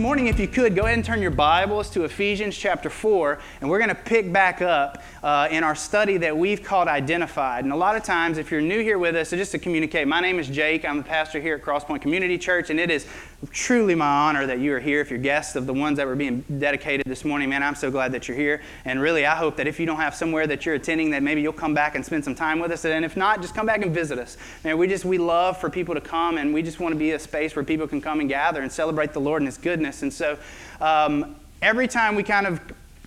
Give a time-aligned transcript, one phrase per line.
[0.00, 3.68] morning, if you could, go ahead and turn your Bibles to Ephesians chapter 4, and
[3.68, 7.64] we're going to pick back up uh, in our study that we've called Identified.
[7.64, 10.08] And a lot of times, if you're new here with us, so just to communicate,
[10.08, 10.86] my name is Jake.
[10.86, 13.06] I'm the pastor here at Crosspoint Community Church, and it is
[13.50, 15.00] truly my honor that you are here.
[15.00, 17.90] If you're guests of the ones that were being dedicated this morning, man, I'm so
[17.90, 18.60] glad that you're here.
[18.84, 21.40] And really, I hope that if you don't have somewhere that you're attending, that maybe
[21.40, 22.84] you'll come back and spend some time with us.
[22.84, 24.36] And if not, just come back and visit us.
[24.62, 27.12] Man, we just, we love for people to come, and we just want to be
[27.12, 30.02] a space where people can come and gather and celebrate the Lord and His goodness.
[30.02, 30.38] And so,
[30.80, 32.60] um, every time we kind of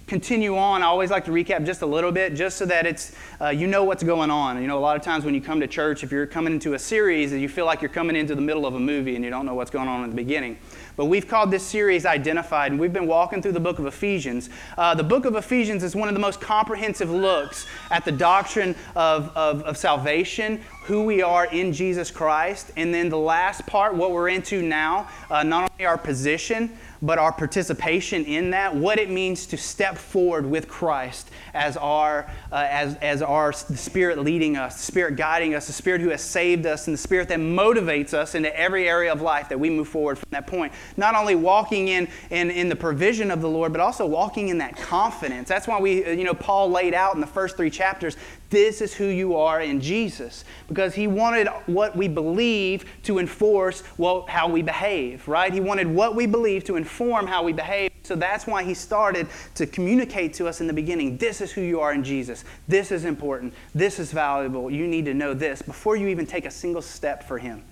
[0.07, 3.15] continue on, I always like to recap just a little bit, just so that it's
[3.41, 4.61] uh, you know what's going on.
[4.61, 6.73] You know, a lot of times when you come to church, if you're coming into
[6.73, 9.23] a series, and you feel like you're coming into the middle of a movie and
[9.23, 10.57] you don't know what's going on in the beginning.
[10.95, 14.49] But we've called this series Identified, and we've been walking through the book of Ephesians.
[14.77, 18.75] Uh, the book of Ephesians is one of the most comprehensive looks at the doctrine
[18.95, 23.95] of, of, of salvation, who we are in Jesus Christ, and then the last part,
[23.95, 28.97] what we're into now, uh, not only our position, but our participation in that, what
[28.97, 34.19] it means to step forward with Christ as our, uh, as, as our the Spirit
[34.19, 37.27] leading us, the Spirit guiding us, the Spirit who has saved us, and the Spirit
[37.27, 40.71] that motivates us into every area of life that we move forward from that point.
[40.95, 44.59] Not only walking in, in, in the provision of the Lord, but also walking in
[44.59, 45.49] that confidence.
[45.49, 48.15] That's why we, you know, Paul laid out in the first three chapters
[48.53, 50.45] this is who you are in Jesus.
[50.67, 55.51] Because he wanted what we believe to enforce well, how we behave, right?
[55.51, 57.91] He wanted what we believe to inform how we behave.
[58.03, 61.61] So that's why he started to communicate to us in the beginning this is who
[61.61, 62.45] you are in Jesus.
[62.67, 63.55] This is important.
[63.73, 64.69] This is valuable.
[64.69, 67.63] You need to know this before you even take a single step for him.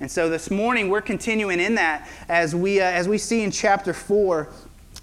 [0.00, 3.50] And so this morning we're continuing in that as we, uh, as we see in
[3.50, 4.50] chapter 4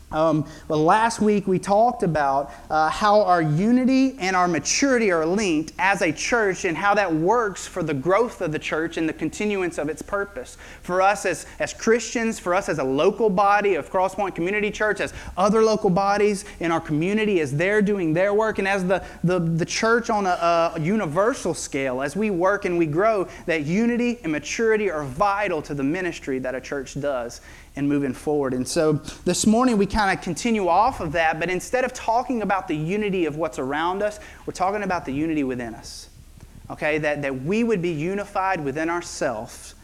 [0.09, 5.25] um, well, last week we talked about uh, how our unity and our maturity are
[5.25, 9.09] linked as a church and how that works for the growth of the church and
[9.09, 10.55] the continuance of its purpose.
[10.81, 15.01] For us as, as Christians, for us as a local body of Crosspoint Community Church,
[15.01, 19.03] as other local bodies in our community, as they're doing their work, and as the,
[19.25, 23.65] the, the church on a, a universal scale, as we work and we grow, that
[23.65, 27.41] unity and maturity are vital to the ministry that a church does
[27.77, 28.53] and moving forward.
[28.53, 28.93] And so
[29.23, 32.75] this morning we kind of continue off of that, but instead of talking about the
[32.75, 36.09] unity of what's around us, we're talking about the unity within us.
[36.71, 39.75] Okay, that, that we would be unified within ourselves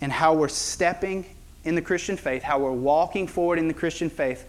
[0.00, 1.26] and how we're stepping
[1.64, 4.46] in the Christian faith, how we're walking forward in the Christian faith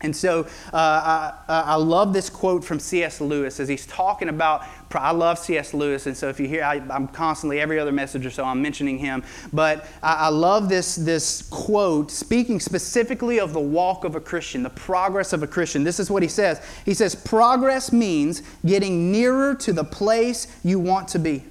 [0.00, 3.20] and so uh, I, I, love this quote from C.S.
[3.20, 4.64] Lewis as he's talking about.
[4.92, 5.74] I love C.S.
[5.74, 8.62] Lewis, and so if you hear, I, am constantly, every other message or so, I'm
[8.62, 9.24] mentioning him.
[9.52, 14.62] But I, I love this, this quote speaking specifically of the walk of a Christian,
[14.62, 15.82] the progress of a Christian.
[15.82, 20.78] This is what he says He says, Progress means getting nearer to the place you
[20.78, 21.42] want to be.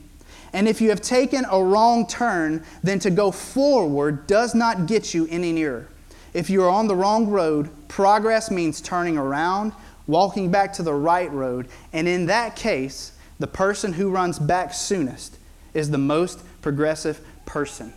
[0.53, 5.13] And if you have taken a wrong turn, then to go forward does not get
[5.13, 5.89] you any nearer.
[6.37, 9.73] If you are on the wrong road, progress means turning around,
[10.05, 14.71] walking back to the right road, and in that case, the person who runs back
[14.71, 15.39] soonest
[15.73, 17.91] is the most progressive person.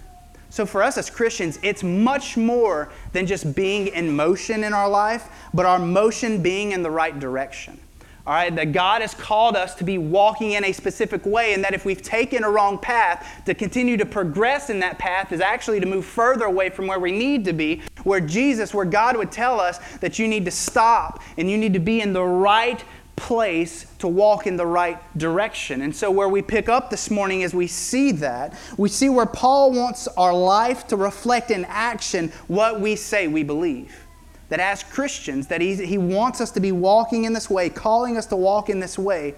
[0.49, 4.89] So, for us as Christians, it's much more than just being in motion in our
[4.89, 7.79] life, but our motion being in the right direction.
[8.27, 11.65] All right, that God has called us to be walking in a specific way, and
[11.65, 15.41] that if we've taken a wrong path, to continue to progress in that path is
[15.41, 19.17] actually to move further away from where we need to be, where Jesus, where God
[19.17, 22.23] would tell us that you need to stop and you need to be in the
[22.23, 22.85] right
[23.17, 25.83] place to walk in the right direction.
[25.83, 28.55] And so, where we pick up this morning is we see that.
[28.77, 33.43] We see where Paul wants our life to reflect in action what we say we
[33.43, 34.07] believe
[34.51, 38.17] that as Christians, that he, he wants us to be walking in this way, calling
[38.17, 39.35] us to walk in this way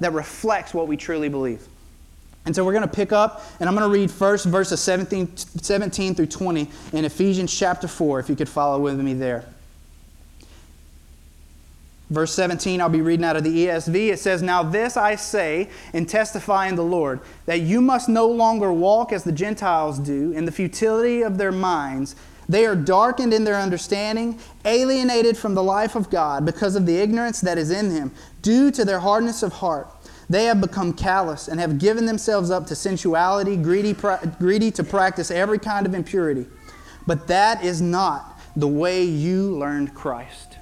[0.00, 1.66] that reflects what we truly believe.
[2.44, 5.36] And so we're going to pick up, and I'm going to read first verses 17,
[5.36, 9.44] 17 through 20 in Ephesians chapter 4, if you could follow with me there.
[12.10, 14.12] Verse 17, I'll be reading out of the ESV.
[14.12, 18.28] It says, Now this I say and testify in the Lord, that you must no
[18.28, 22.14] longer walk as the Gentiles do, in the futility of their minds
[22.52, 26.98] they are darkened in their understanding, alienated from the life of God because of the
[26.98, 28.12] ignorance that is in them,
[28.42, 29.88] due to their hardness of heart.
[30.28, 33.94] They have become callous and have given themselves up to sensuality, greedy,
[34.38, 36.46] greedy to practice every kind of impurity.
[37.06, 40.58] But that is not the way you learned Christ.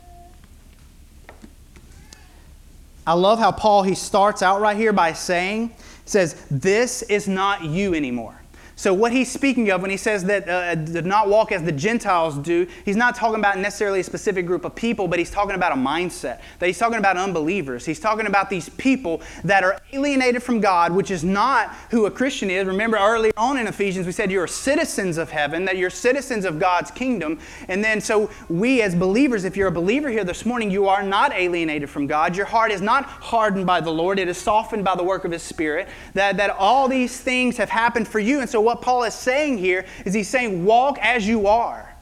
[3.05, 7.65] I love how Paul he starts out right here by saying, says, This is not
[7.65, 8.40] you anymore.
[8.81, 11.71] So, what he's speaking of when he says that uh, do not walk as the
[11.71, 15.55] Gentiles do, he's not talking about necessarily a specific group of people, but he's talking
[15.55, 16.41] about a mindset.
[16.59, 17.85] That he's talking about unbelievers.
[17.85, 22.11] He's talking about these people that are alienated from God, which is not who a
[22.11, 22.67] Christian is.
[22.67, 26.59] Remember earlier on in Ephesians, we said you're citizens of heaven, that you're citizens of
[26.59, 27.39] God's kingdom.
[27.69, 31.03] And then, so we as believers, if you're a believer here this morning, you are
[31.03, 32.35] not alienated from God.
[32.35, 35.33] Your heart is not hardened by the Lord, it is softened by the work of
[35.33, 35.87] His Spirit.
[36.15, 38.41] That, that all these things have happened for you.
[38.41, 41.93] And so, what Paul is saying here is he's saying, walk as you are.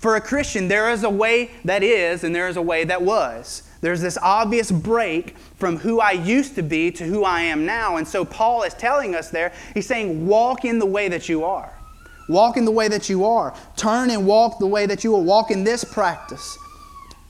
[0.00, 3.02] For a Christian, there is a way that is and there is a way that
[3.02, 3.62] was.
[3.82, 7.96] There's this obvious break from who I used to be to who I am now.
[7.98, 11.44] And so Paul is telling us there, he's saying, walk in the way that you
[11.44, 11.72] are.
[12.28, 13.54] Walk in the way that you are.
[13.76, 16.58] Turn and walk the way that you will walk in this practice.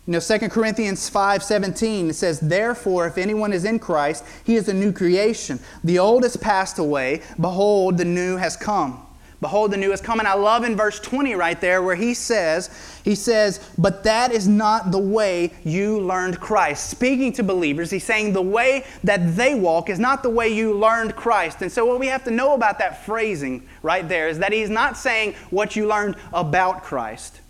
[0.06, 4.56] You know, 2 Corinthians 5 17, it says, Therefore, if anyone is in Christ, he
[4.56, 5.60] is a new creation.
[5.84, 7.22] The old has passed away.
[7.40, 9.06] Behold, the new has come.
[9.40, 10.20] Behold, the new has come.
[10.20, 12.70] And I love in verse 20 right there where he says,
[13.04, 16.90] he says, but that is not the way you learned Christ.
[16.90, 20.74] Speaking to believers, he's saying the way that they walk is not the way you
[20.74, 21.60] learned Christ.
[21.60, 24.70] And so what we have to know about that phrasing right there is that he's
[24.70, 27.41] not saying what you learned about Christ.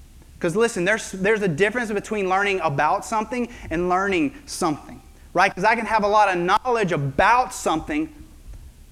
[0.42, 5.00] Because listen, there's, there's a difference between learning about something and learning something,
[5.34, 5.48] right?
[5.48, 8.12] Because I can have a lot of knowledge about something,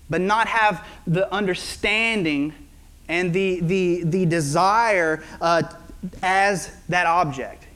[0.08, 2.54] but not have the understanding
[3.08, 5.64] and the, the, the desire uh,
[6.22, 7.66] as that object.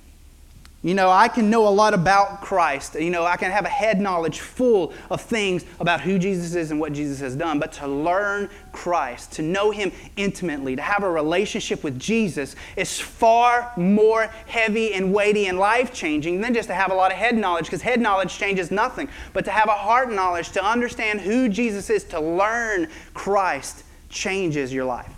[0.85, 2.95] You know, I can know a lot about Christ.
[2.95, 6.71] You know, I can have a head knowledge full of things about who Jesus is
[6.71, 7.59] and what Jesus has done.
[7.59, 13.01] But to learn Christ, to know Him intimately, to have a relationship with Jesus is
[13.01, 17.17] far more heavy and weighty and life changing than just to have a lot of
[17.17, 19.09] head knowledge, because head knowledge changes nothing.
[19.33, 24.71] But to have a heart knowledge, to understand who Jesus is, to learn Christ changes
[24.71, 25.11] your life.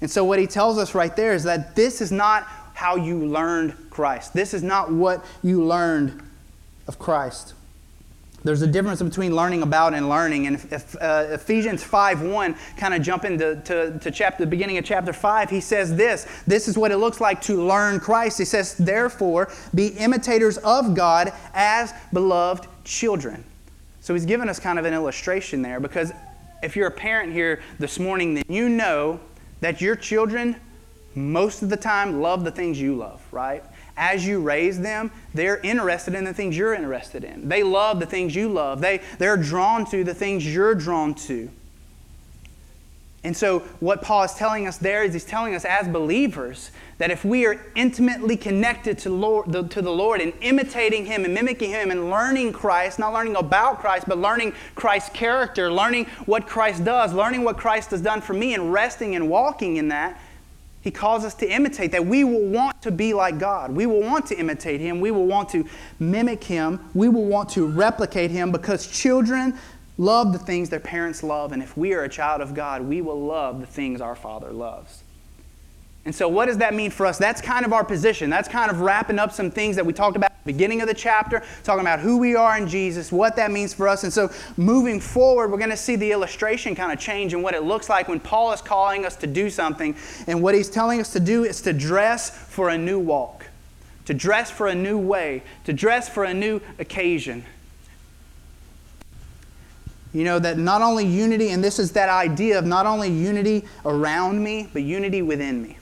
[0.00, 2.46] And so, what he tells us right there is that this is not
[2.76, 4.34] how you learned Christ.
[4.34, 6.22] This is not what you learned
[6.86, 7.54] of Christ.
[8.44, 10.46] There's a difference between learning about and learning.
[10.46, 14.84] And if, uh, Ephesians 5.1 kind of jump into to, to chapter, the beginning of
[14.84, 16.26] chapter 5, he says this.
[16.46, 18.36] This is what it looks like to learn Christ.
[18.36, 23.42] He says, therefore, be imitators of God as beloved children.
[24.00, 26.12] So he's given us kind of an illustration there because
[26.62, 29.18] if you're a parent here this morning, then you know
[29.62, 30.56] that your children
[31.16, 33.64] most of the time love the things you love, right?
[33.96, 37.48] As you raise them, they're interested in the things you're interested in.
[37.48, 38.80] They love the things you love.
[38.80, 41.50] They, they're drawn to the things you're drawn to.
[43.24, 47.10] And so, what Paul is telling us there is he's telling us as believers that
[47.10, 51.34] if we are intimately connected to, Lord, the, to the Lord and imitating Him and
[51.34, 56.46] mimicking Him and learning Christ, not learning about Christ, but learning Christ's character, learning what
[56.46, 60.20] Christ does, learning what Christ has done for me, and resting and walking in that,
[60.86, 63.72] he calls us to imitate, that we will want to be like God.
[63.72, 65.00] We will want to imitate Him.
[65.00, 65.66] We will want to
[65.98, 66.78] mimic Him.
[66.94, 69.58] We will want to replicate Him because children
[69.98, 71.50] love the things their parents love.
[71.50, 74.52] And if we are a child of God, we will love the things our Father
[74.52, 75.02] loves.
[76.06, 77.18] And so, what does that mean for us?
[77.18, 78.30] That's kind of our position.
[78.30, 80.86] That's kind of wrapping up some things that we talked about at the beginning of
[80.86, 84.04] the chapter, talking about who we are in Jesus, what that means for us.
[84.04, 87.54] And so, moving forward, we're going to see the illustration kind of change and what
[87.54, 89.96] it looks like when Paul is calling us to do something.
[90.28, 93.48] And what he's telling us to do is to dress for a new walk,
[94.04, 97.44] to dress for a new way, to dress for a new occasion.
[100.12, 103.64] You know, that not only unity, and this is that idea of not only unity
[103.84, 105.75] around me, but unity within me.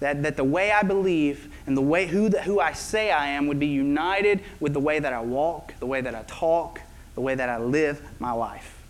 [0.00, 3.28] That, that the way I believe and the way who, the, who I say I
[3.28, 6.80] am would be united with the way that I walk, the way that I talk,
[7.14, 8.80] the way that I live my life.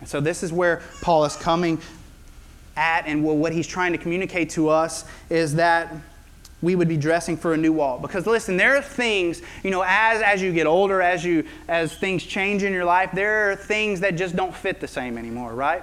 [0.00, 1.80] And so this is where Paul is coming
[2.76, 5.94] at, and what he's trying to communicate to us is that
[6.62, 8.00] we would be dressing for a new walk.
[8.00, 11.94] Because listen, there are things, you know, as, as you get older, as you as
[11.94, 15.52] things change in your life, there are things that just don't fit the same anymore,
[15.52, 15.82] right?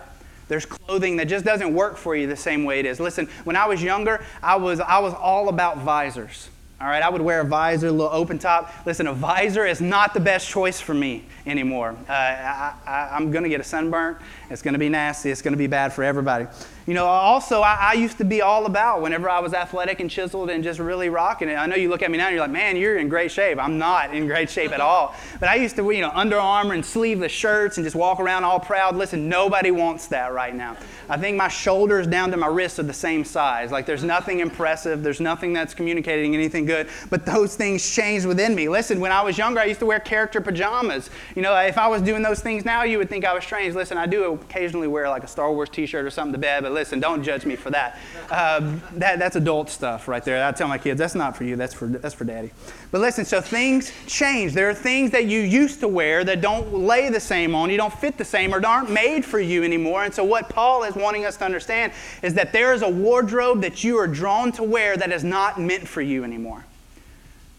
[0.49, 2.99] There's clothing that just doesn't work for you the same way it is.
[2.99, 6.49] Listen, when I was younger, I was, I was all about visors.
[6.81, 8.71] All right, I would wear a visor, a little open top.
[8.85, 11.95] Listen, a visor is not the best choice for me anymore.
[12.07, 14.15] Uh, I, am going to get a sunburn.
[14.49, 15.29] It's going to be nasty.
[15.29, 16.47] It's going to be bad for everybody.
[16.89, 20.09] You know, also, I, I, used to be all about whenever I was athletic and
[20.09, 21.53] chiseled and just really rocking it.
[21.53, 23.59] I know you look at me now and you're like, man, you're in great shape.
[23.59, 25.13] I'm not in great shape at all.
[25.39, 28.43] But I used to, you know, Under Armour and sleeveless shirts and just walk around
[28.43, 28.95] all proud.
[28.95, 30.75] Listen, nobody wants that right now.
[31.07, 33.71] I think my shoulders down to my wrists are the same size.
[33.71, 38.53] Like there's nothing impressive, there's nothing that's communicating anything good, but those things changed within
[38.53, 38.67] me.
[38.67, 41.09] Listen, when I was younger, I used to wear character pajamas.
[41.35, 43.75] You know, if I was doing those things now, you would think I was strange.
[43.75, 46.63] Listen, I do occasionally wear like a Star Wars t shirt or something to bed,
[46.63, 47.99] but listen, don't judge me for that.
[48.31, 50.45] Uh, that that's adult stuff right there.
[50.45, 52.51] I tell my kids, that's not for you, that's for, that's for daddy.
[52.91, 54.53] But listen, so things change.
[54.53, 57.75] There are things that you used to wear that don't lay the same on you,
[57.75, 60.05] don't fit the same, or aren't made for you anymore.
[60.05, 61.91] And so, what Paul is wanting us to understand
[62.23, 65.59] is that there is a wardrobe that you are drawn to wear that is not
[65.59, 66.65] meant for you anymore.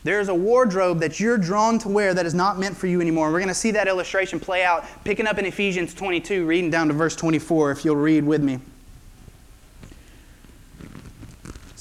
[0.02, 3.30] There's a wardrobe that you're drawn to wear that is not meant for you anymore.
[3.30, 6.88] We're going to see that illustration play out, picking up in Ephesians 22, reading down
[6.88, 8.60] to verse 24, if you'll read with me.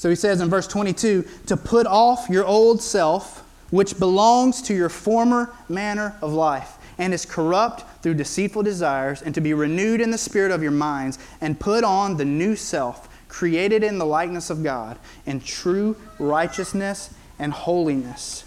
[0.00, 4.72] So he says in verse 22 to put off your old self, which belongs to
[4.72, 10.00] your former manner of life and is corrupt through deceitful desires, and to be renewed
[10.00, 14.06] in the spirit of your minds, and put on the new self, created in the
[14.06, 18.44] likeness of God, in true righteousness and holiness.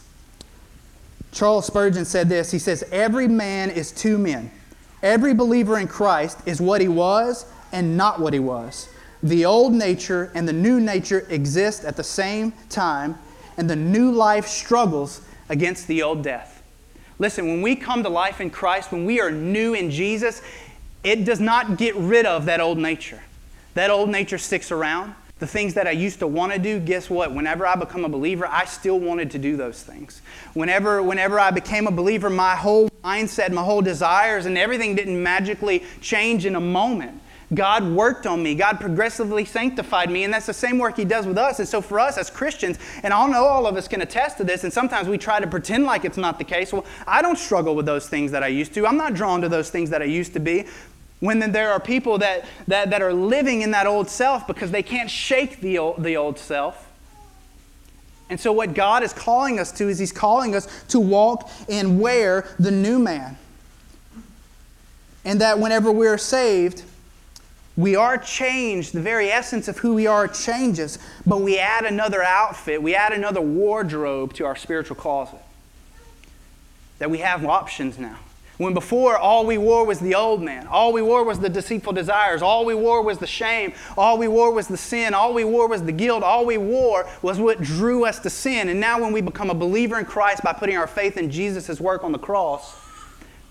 [1.32, 4.50] Charles Spurgeon said this He says, Every man is two men.
[5.04, 8.90] Every believer in Christ is what he was and not what he was.
[9.24, 13.18] The old nature and the new nature exist at the same time,
[13.58, 16.62] and the new life struggles against the old death.
[17.20, 20.42] Listen, when we come to life in Christ, when we are new in Jesus,
[21.04, 23.22] it does not get rid of that old nature.
[23.76, 27.10] That old nature sticks around the things that I used to want to do, guess
[27.10, 27.34] what?
[27.34, 30.22] Whenever I become a believer, I still wanted to do those things.
[30.54, 35.22] Whenever, whenever I became a believer, my whole mindset, my whole desires, and everything didn't
[35.22, 37.20] magically change in a moment.
[37.54, 38.56] God worked on me.
[38.56, 41.60] God progressively sanctified me, and that's the same work He does with us.
[41.60, 44.44] And so, for us as Christians, and I know all of us can attest to
[44.44, 46.72] this, and sometimes we try to pretend like it's not the case.
[46.72, 48.86] Well, I don't struggle with those things that I used to.
[48.88, 50.66] I'm not drawn to those things that I used to be
[51.24, 54.84] when there are people that, that, that are living in that old self because they
[54.84, 56.90] can't shake the old, the old self.
[58.30, 62.02] And so, what God is calling us to is He's calling us to walk and
[62.02, 63.38] wear the new man.
[65.24, 66.84] And that whenever we're saved,
[67.76, 68.94] we are changed.
[68.94, 73.14] The very essence of who we are changes, but we add another outfit, we add
[73.14, 75.40] another wardrobe to our spiritual closet.
[77.00, 78.20] That we have options now.
[78.58, 81.94] When before all we wore was the old man, all we wore was the deceitful
[81.94, 85.44] desires, all we wore was the shame, all we wore was the sin, all we
[85.44, 88.70] wore was the guilt, all we wore was what drew us to sin.
[88.70, 91.82] And now, when we become a believer in Christ by putting our faith in Jesus'
[91.82, 92.80] work on the cross,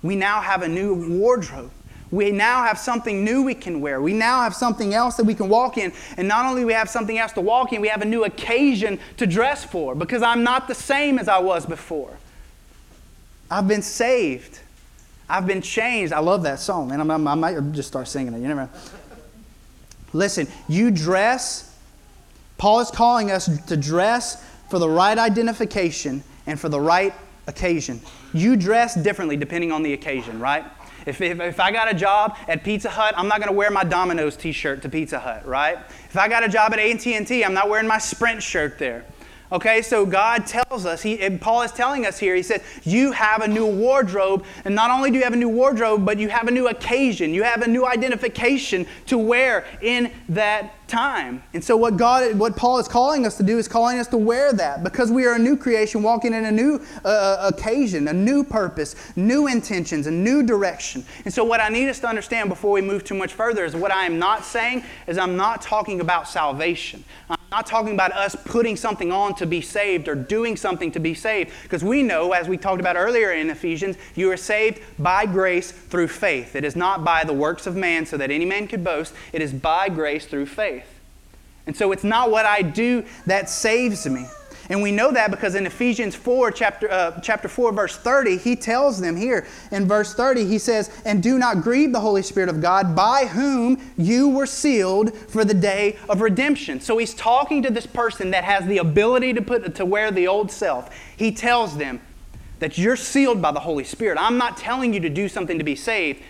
[0.02, 1.72] we now have a new wardrobe.
[2.12, 4.02] We now have something new we can wear.
[4.02, 5.92] We now have something else that we can walk in.
[6.18, 9.00] And not only we have something else to walk in, we have a new occasion
[9.16, 12.18] to dress for because I'm not the same as I was before.
[13.50, 14.60] I've been saved.
[15.28, 16.12] I've been changed.
[16.12, 18.40] I love that song, and i might just start singing it.
[18.40, 18.62] You never.
[18.62, 18.70] Know.
[20.12, 21.74] Listen, you dress.
[22.58, 27.14] Paul is calling us to dress for the right identification and for the right
[27.46, 28.00] occasion.
[28.34, 30.64] You dress differently depending on the occasion, right?
[31.06, 33.70] If, if, if, I got a job at Pizza Hut, I'm not going to wear
[33.70, 35.78] my Domino's t-shirt to Pizza Hut, right?
[35.78, 39.04] If I got a job at AT&T, I'm not wearing my Sprint shirt there.
[39.52, 43.42] Okay, so God tells us, he, Paul is telling us here, he said, You have
[43.42, 46.48] a new wardrobe, and not only do you have a new wardrobe, but you have
[46.48, 47.34] a new occasion.
[47.34, 51.42] You have a new identification to wear in that time.
[51.52, 54.16] And so what God what Paul is calling us to do is calling us to
[54.16, 58.08] wear that because we are a new creation walking in a new uh, uh, occasion,
[58.08, 61.04] a new purpose, new intentions, a new direction.
[61.26, 63.76] And so what I need us to understand before we move too much further is
[63.76, 67.04] what I am not saying is I'm not talking about salvation.
[67.28, 70.98] I'm not talking about us putting something on to be saved or doing something to
[70.98, 74.80] be saved because we know as we talked about earlier in Ephesians, you are saved
[74.98, 76.56] by grace through faith.
[76.56, 79.14] It is not by the works of man so that any man could boast.
[79.34, 80.86] It is by grace through faith.
[81.66, 84.26] And so it's not what I do that saves me.
[84.72, 88.56] And we know that because in Ephesians 4, chapter, uh, chapter 4, verse 30, he
[88.56, 92.48] tells them here in verse 30, he says, And do not grieve the Holy Spirit
[92.48, 96.80] of God, by whom you were sealed for the day of redemption.
[96.80, 100.26] So he's talking to this person that has the ability to, put, to wear the
[100.26, 100.88] old self.
[101.18, 102.00] He tells them
[102.60, 104.16] that you're sealed by the Holy Spirit.
[104.18, 106.22] I'm not telling you to do something to be saved,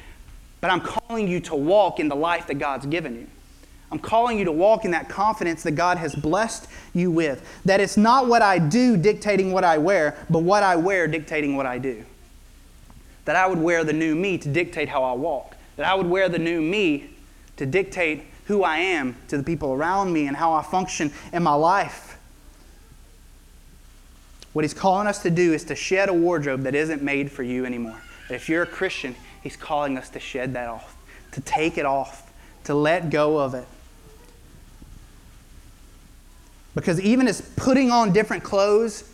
[0.61, 3.27] but I'm calling you to walk in the life that God's given you.
[3.93, 7.47] I'm calling you to walk in that confidence that God has blessed you with.
[7.67, 11.57] That it's not what I do dictating what I wear, but what I wear dictating
[11.57, 12.03] what I do.
[13.27, 15.57] That I would wear the new me to dictate how I walk.
[15.77, 17.11] That I would wear the new me
[17.59, 21.43] to dictate who I am to the people around me and how I function in
[21.43, 22.17] my life.
[24.55, 27.43] What he's calling us to do is to shed a wardrobe that isn't made for
[27.43, 28.01] you anymore.
[28.31, 30.97] That if you're a Christian, he's calling us to shed that off,
[31.33, 32.33] to take it off,
[32.65, 33.67] to let go of it.
[36.75, 39.05] Because even as putting on different clothes,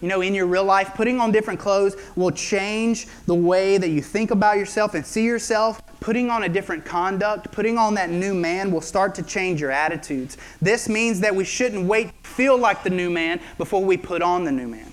[0.00, 3.88] you know, in your real life, putting on different clothes will change the way that
[3.88, 5.80] you think about yourself and see yourself.
[6.00, 9.70] Putting on a different conduct, putting on that new man will start to change your
[9.70, 10.36] attitudes.
[10.60, 14.20] This means that we shouldn't wait to feel like the new man before we put
[14.20, 14.92] on the new man.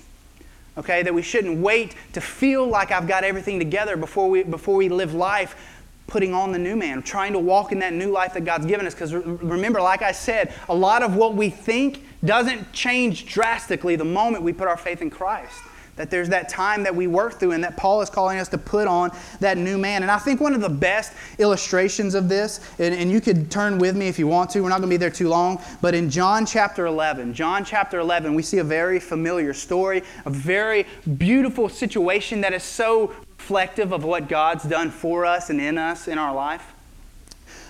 [0.78, 4.76] Okay, that we shouldn't wait to feel like I've got everything together before we, before
[4.76, 5.81] we live life
[6.12, 8.86] putting on the new man, trying to walk in that new life that God's given
[8.86, 8.92] us.
[8.92, 14.04] Because remember, like I said, a lot of what we think doesn't change drastically the
[14.04, 15.56] moment we put our faith in Christ.
[15.96, 18.58] That there's that time that we work through, and that Paul is calling us to
[18.58, 20.02] put on that new man.
[20.02, 23.78] And I think one of the best illustrations of this, and, and you could turn
[23.78, 25.94] with me if you want to, we're not going to be there too long, but
[25.94, 30.86] in John chapter 11, John chapter 11, we see a very familiar story, a very
[31.18, 36.06] beautiful situation that is so reflective of what God's done for us and in us
[36.06, 36.64] in our life.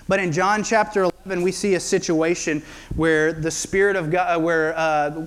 [0.07, 2.61] But in John chapter 11, we see a situation
[2.95, 5.25] where the Spirit of God, uh, where uh,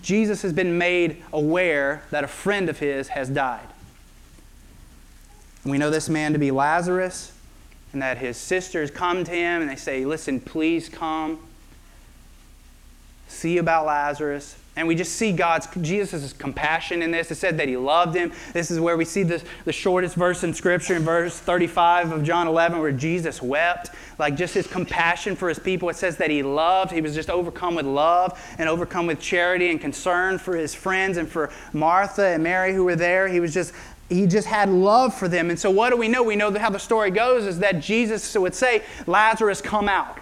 [0.00, 3.68] Jesus has been made aware that a friend of his has died.
[5.66, 7.32] We know this man to be Lazarus,
[7.92, 11.38] and that his sisters come to him and they say, Listen, please come.
[13.28, 14.56] See about Lazarus.
[14.76, 17.30] And we just see God's, Jesus' compassion in this.
[17.30, 18.30] It said that he loved him.
[18.52, 22.22] This is where we see the, the shortest verse in Scripture in verse 35 of
[22.22, 23.90] John 11, where Jesus wept.
[24.18, 25.88] Like just his compassion for his people.
[25.88, 26.92] It says that he loved.
[26.92, 31.16] He was just overcome with love and overcome with charity and concern for his friends
[31.16, 33.28] and for Martha and Mary who were there.
[33.28, 33.72] He was just
[34.08, 35.50] he just had love for them.
[35.50, 36.22] And so, what do we know?
[36.22, 40.18] We know how the story goes is that Jesus would say, Lazarus, come out.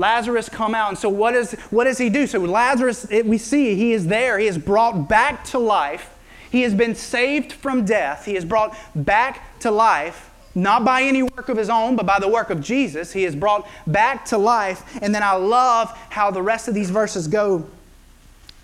[0.00, 0.88] Lazarus come out.
[0.88, 2.26] And so what, is, what does he do?
[2.26, 4.38] So Lazarus, it, we see he is there.
[4.38, 6.16] He is brought back to life.
[6.50, 8.24] He has been saved from death.
[8.24, 12.18] He is brought back to life, not by any work of his own, but by
[12.18, 13.12] the work of Jesus.
[13.12, 14.82] He is brought back to life.
[15.02, 17.68] And then I love how the rest of these verses go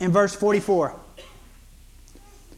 [0.00, 0.98] in verse 44.
[1.18, 1.24] It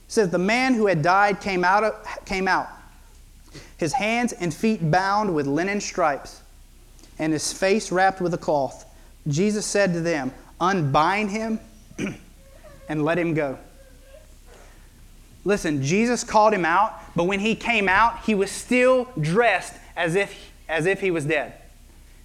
[0.07, 2.69] says, The man who had died came out, came out,
[3.77, 6.43] his hands and feet bound with linen stripes
[7.19, 8.85] and his face wrapped with a cloth.
[9.27, 11.61] Jesus said to them, Unbind him
[12.89, 13.59] and let him go.
[15.45, 20.15] Listen, Jesus called him out, but when he came out, he was still dressed as
[20.15, 21.55] if, as if he was dead.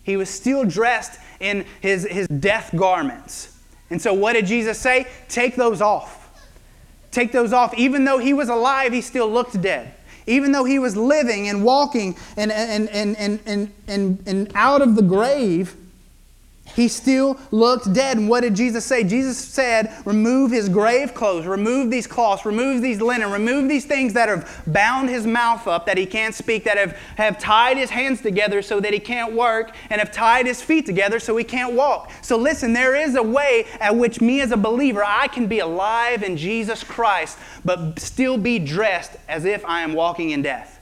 [0.04, 3.58] He was still dressed in his, his death garments.
[3.90, 5.08] And so, what did Jesus say?
[5.30, 6.20] Take those off.
[7.12, 7.74] Take those off.
[7.76, 9.94] Even though he was alive, he still looked dead.
[10.26, 14.82] Even though he was living and walking and, and, and, and, and, and, and out
[14.82, 15.76] of the grave,
[16.76, 18.18] he still looked dead.
[18.18, 19.04] And what did Jesus say?
[19.04, 24.14] Jesus said, Remove his grave clothes, remove these cloths, remove these linen, remove these things
[24.14, 27.90] that have bound his mouth up that he can't speak, that have, have tied his
[27.90, 31.44] hands together so that he can't work, and have tied his feet together so he
[31.44, 32.12] can't walk.
[32.22, 35.60] So listen, there is a way at which me as a believer, I can be
[35.60, 40.73] alive in Jesus Christ, but still be dressed as if I am walking in death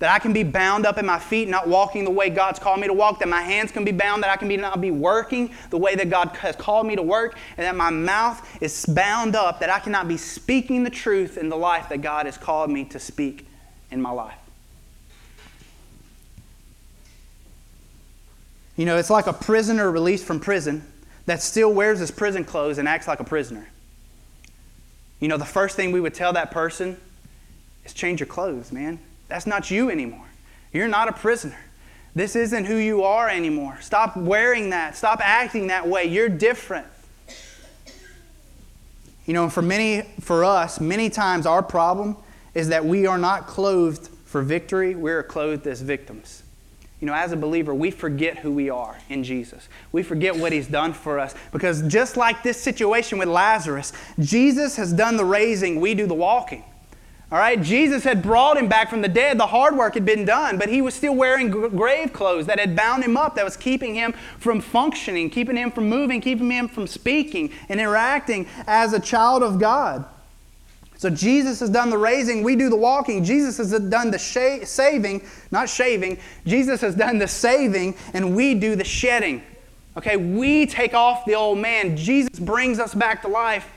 [0.00, 2.80] that I can be bound up in my feet, not walking the way God's called
[2.80, 4.90] me to walk, that my hands can be bound, that I can be not be
[4.90, 8.86] working the way that God has called me to work, and that my mouth is
[8.86, 12.38] bound up, that I cannot be speaking the truth in the life that God has
[12.38, 13.46] called me to speak
[13.90, 14.34] in my life.
[18.76, 20.82] You know, it's like a prisoner released from prison
[21.26, 23.68] that still wears his prison clothes and acts like a prisoner.
[25.20, 26.98] You know, the first thing we would tell that person
[27.84, 28.98] is change your clothes, man.
[29.30, 30.26] That's not you anymore.
[30.72, 31.58] You're not a prisoner.
[32.14, 33.78] This isn't who you are anymore.
[33.80, 34.96] Stop wearing that.
[34.96, 36.04] Stop acting that way.
[36.04, 36.86] You're different.
[39.26, 42.16] You know, for many, for us, many times our problem
[42.52, 44.96] is that we are not clothed for victory.
[44.96, 46.42] We're clothed as victims.
[47.00, 49.68] You know, as a believer, we forget who we are in Jesus.
[49.92, 51.34] We forget what He's done for us.
[51.52, 56.14] Because just like this situation with Lazarus, Jesus has done the raising, we do the
[56.14, 56.64] walking.
[57.32, 59.38] All right, Jesus had brought him back from the dead.
[59.38, 62.74] The hard work had been done, but he was still wearing grave clothes that had
[62.74, 66.66] bound him up, that was keeping him from functioning, keeping him from moving, keeping him
[66.66, 70.04] from speaking and interacting as a child of God.
[70.96, 73.22] So Jesus has done the raising, we do the walking.
[73.22, 76.18] Jesus has done the saving, not shaving.
[76.46, 79.42] Jesus has done the saving, and we do the shedding.
[79.96, 81.96] Okay, we take off the old man.
[81.96, 83.70] Jesus brings us back to life.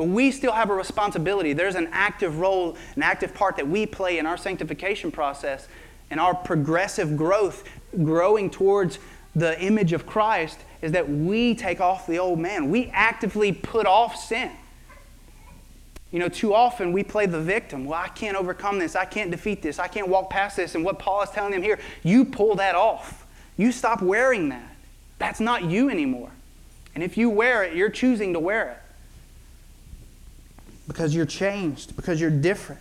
[0.00, 1.52] But we still have a responsibility.
[1.52, 5.68] There's an active role, an active part that we play in our sanctification process
[6.10, 7.68] and our progressive growth,
[8.02, 8.98] growing towards
[9.36, 12.70] the image of Christ, is that we take off the old man.
[12.70, 14.50] We actively put off sin.
[16.12, 17.84] You know, too often we play the victim.
[17.84, 18.96] Well, I can't overcome this.
[18.96, 19.78] I can't defeat this.
[19.78, 20.74] I can't walk past this.
[20.74, 23.26] And what Paul is telling them here, you pull that off.
[23.58, 24.74] You stop wearing that.
[25.18, 26.30] That's not you anymore.
[26.94, 28.79] And if you wear it, you're choosing to wear it.
[30.90, 32.80] Because you're changed, because you're different.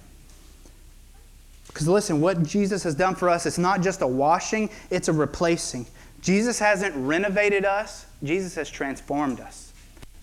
[1.68, 5.14] Because listen, what Jesus has done for us, it's not just a washing, it's a
[5.14, 5.86] replacing.
[6.20, 9.74] Jesus hasn't renovated us, Jesus has transformed us.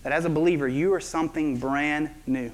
[0.03, 2.51] That as a believer, you are something brand new.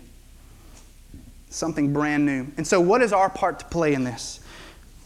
[1.49, 2.45] Something brand new.
[2.57, 4.39] And so, what is our part to play in this?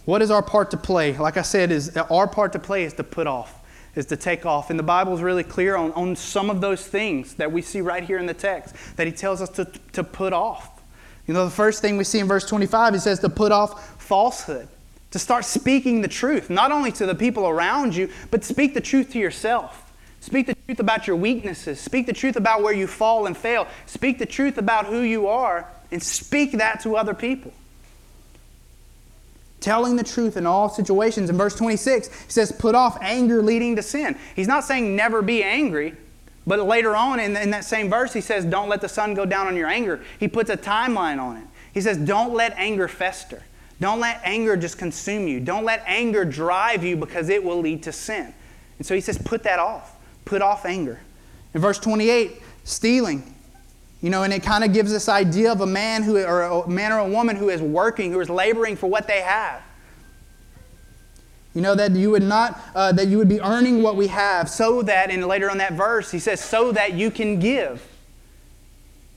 [0.04, 1.18] What is our part to play?
[1.18, 3.57] Like I said, is our part to play is to put off,
[3.98, 4.70] is to take off.
[4.70, 7.82] And the Bible is really clear on, on some of those things that we see
[7.82, 10.82] right here in the text that he tells us to, to put off.
[11.28, 14.02] You know, the first thing we see in verse 25, he says to put off
[14.02, 14.68] falsehood,
[15.12, 18.82] to start speaking the truth, not only to the people around you, but speak the
[18.82, 19.84] truth to yourself.
[20.20, 21.80] Speak the truth about your weaknesses.
[21.80, 23.68] Speak the truth about where you fall and fail.
[23.86, 27.54] Speak the truth about who you are, and speak that to other people.
[29.60, 31.30] Telling the truth in all situations.
[31.30, 34.18] In verse 26, he says, Put off anger leading to sin.
[34.36, 35.96] He's not saying never be angry,
[36.46, 39.26] but later on in, in that same verse, he says, Don't let the sun go
[39.26, 40.00] down on your anger.
[40.20, 41.44] He puts a timeline on it.
[41.74, 43.44] He says, Don't let anger fester.
[43.80, 45.40] Don't let anger just consume you.
[45.40, 48.34] Don't let anger drive you because it will lead to sin.
[48.78, 49.96] And so he says, Put that off.
[50.26, 51.00] Put off anger.
[51.54, 53.36] In verse 28, stealing.
[54.02, 56.68] You know, and it kind of gives this idea of a man who, or a
[56.68, 59.62] man or a woman who is working, who is laboring for what they have.
[61.56, 64.48] You know, that you would not, uh, that you would be earning what we have
[64.48, 67.84] so that, and later on that verse, he says, so that you can give.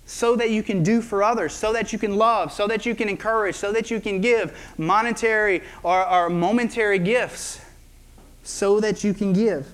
[0.06, 2.94] So that you can do for others, so that you can love, so that you
[2.94, 7.60] can encourage, so that you can give monetary or, or momentary gifts,
[8.42, 9.70] so that you can give.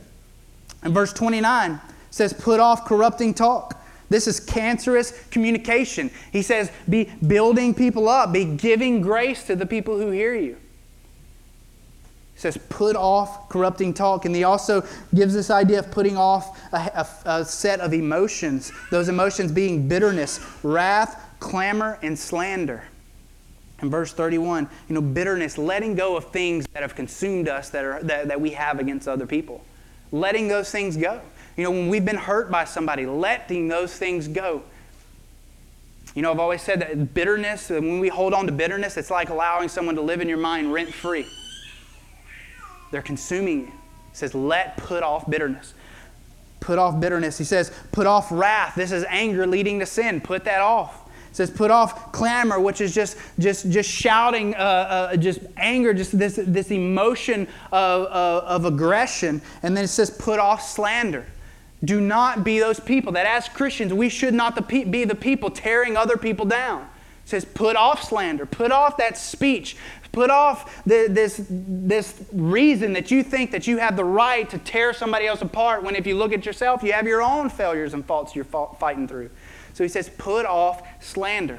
[0.83, 3.81] And verse 29 says, Put off corrupting talk.
[4.09, 6.11] This is cancerous communication.
[6.33, 10.57] He says, Be building people up, be giving grace to the people who hear you.
[12.37, 14.27] He says, put off corrupting talk.
[14.27, 17.07] And he also gives this idea of putting off a, a,
[17.39, 22.85] a, set of emotions, those emotions being bitterness, wrath, clamor, and slander.
[23.81, 27.85] In verse 31, you know, bitterness, letting go of things that have consumed us that,
[27.87, 29.65] are, that, that we have against other people.
[30.13, 31.23] Letting those things go.
[31.57, 34.63] You know, when we've been hurt by somebody, letting those things go.
[36.15, 39.29] You know, I've always said that bitterness, when we hold on to bitterness, it's like
[39.29, 41.27] allowing someone to live in your mind rent free.
[42.91, 43.67] They're consuming you.
[43.67, 43.73] He
[44.13, 45.75] says, let put off bitterness.
[46.61, 47.37] Put off bitterness.
[47.37, 48.75] He says, put off wrath.
[48.75, 50.21] This is anger leading to sin.
[50.21, 51.05] Put that off.
[51.29, 55.93] He says, put off clamor, which is just, just, just shouting, uh, uh, just anger,
[55.93, 59.43] just this, this emotion of, of, of aggression.
[59.63, 61.27] And then it says, put off slander.
[61.85, 65.97] Do not be those people that, as Christians, we should not be the people tearing
[65.97, 66.83] other people down.
[67.25, 69.77] It says, put off slander, put off that speech,
[70.17, 74.57] Put off the, this, this reason that you think that you have the right to
[74.57, 77.93] tear somebody else apart when if you look at yourself, you have your own failures
[77.93, 79.29] and faults you're fighting through.
[79.75, 81.59] So he says, put off slander.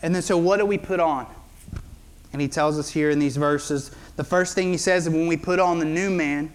[0.00, 1.26] And then, so what do we put on?
[2.32, 5.26] And he tells us here in these verses the first thing he says is when
[5.26, 6.52] we put on the new man,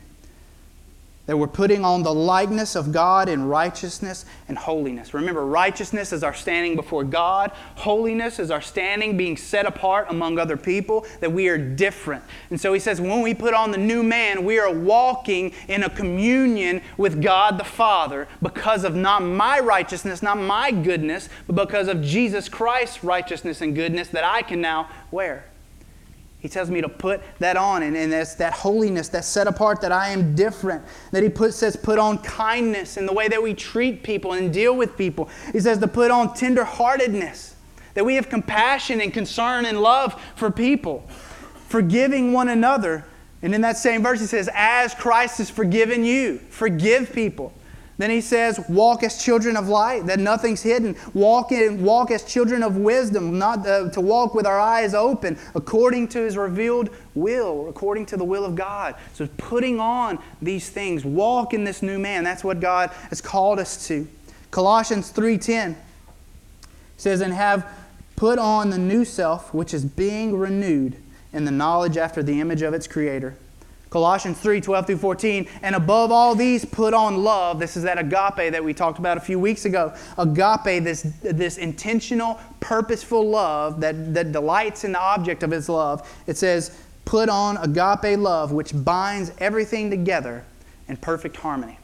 [1.28, 5.14] that we're putting on the likeness of God in righteousness and holiness.
[5.14, 10.40] Remember, righteousness is our standing before God, holiness is our standing being set apart among
[10.40, 12.24] other people, that we are different.
[12.50, 15.84] And so he says, when we put on the new man, we are walking in
[15.84, 21.56] a communion with God the Father because of not my righteousness, not my goodness, but
[21.56, 25.46] because of Jesus Christ's righteousness and goodness that I can now wear.
[26.40, 29.82] He tells me to put that on, and, and that's that holiness, that set apart,
[29.82, 30.84] that I am different.
[31.12, 34.54] That he put, says, put on kindness in the way that we treat people and
[34.54, 35.30] deal with people.
[35.52, 37.56] He says to put on tenderheartedness,
[37.96, 41.08] that we have compassion and concern and love for people,
[41.68, 43.04] forgiving one another.
[43.42, 47.52] And in that same verse, he says, as Christ has forgiven you, forgive people.
[47.98, 50.96] Then he says, walk as children of light, that nothing's hidden.
[51.16, 55.38] Walk, in, walk as children of wisdom, not uh, to walk with our eyes open,
[55.56, 58.96] according to his revealed will, according to the will of God.
[59.14, 62.24] So putting on these things, walk in this new man.
[62.24, 64.08] That's what God has called us to.
[64.52, 65.76] Colossians 3.10
[66.98, 67.68] says, and have
[68.16, 70.98] put on the new self, which is being renewed
[71.34, 73.38] in the knowledge after the image of its creator
[73.90, 75.48] Colossians 3 12 through 14.
[75.62, 77.60] And above all these, put on love.
[77.60, 79.94] This is that agape that we talked about a few weeks ago.
[80.18, 86.08] Agape, this, this intentional, purposeful love that, that delights in the object of its love.
[86.28, 90.44] It says, put on agape love, which binds everything together
[90.88, 91.80] in perfect harmony.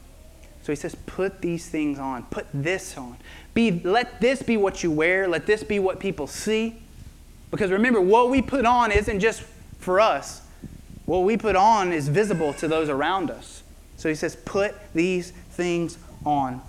[0.63, 2.23] So he says, put these things on.
[2.23, 3.17] Put this on.
[3.53, 5.27] Be, let this be what you wear.
[5.27, 6.81] Let this be what people see.
[7.51, 9.43] Because remember, what we put on isn't just
[9.77, 10.42] for us
[11.05, 13.63] what we put on is visible to those around us.
[13.97, 16.61] So he says, put these things on.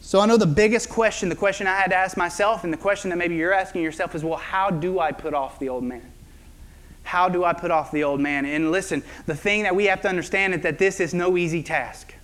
[0.00, 2.76] So I know the biggest question, the question I had to ask myself, and the
[2.78, 5.84] question that maybe you're asking yourself is well, how do I put off the old
[5.84, 6.02] man?
[7.04, 8.44] How do I put off the old man?
[8.44, 11.62] And listen, the thing that we have to understand is that this is no easy
[11.62, 12.14] task.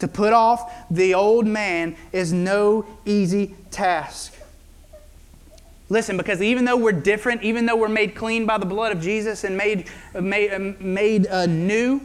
[0.00, 4.34] To put off the old man is no easy task.
[5.94, 9.00] Listen, because even though we're different, even though we're made clean by the blood of
[9.00, 9.88] Jesus and made,
[10.20, 12.00] made, made uh, new,